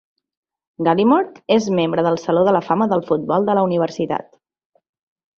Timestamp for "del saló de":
2.07-2.53